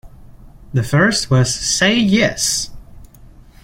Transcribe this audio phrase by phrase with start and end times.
[0.73, 2.71] The first was Say Yes!